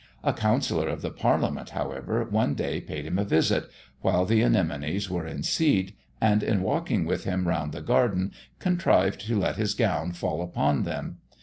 A 0.23 0.33
counsellor 0.33 0.87
of 0.87 1.03
the 1.03 1.11
parliament, 1.11 1.69
however, 1.69 2.23
one 2.27 2.55
day 2.55 2.81
paid 2.81 3.05
him 3.05 3.19
a 3.19 3.23
visit, 3.23 3.69
while 4.01 4.25
the 4.25 4.41
anemones 4.41 5.11
were 5.11 5.27
in 5.27 5.43
seed, 5.43 5.93
and 6.19 6.41
in 6.41 6.63
walking 6.63 7.05
with 7.05 7.25
him 7.25 7.47
round 7.47 7.71
the 7.71 7.81
garden 7.83 8.31
contrived 8.57 9.21
to 9.27 9.37
let 9.39 9.57
his 9.57 9.75
gown 9.75 10.11
fall 10.11 10.41
upon 10.41 10.85
them. 10.85 11.19